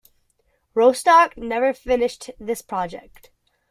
Rostock 0.73 1.37
never 1.37 1.75
finished 1.75 2.31
this 2.39 2.63
project. 2.63 3.29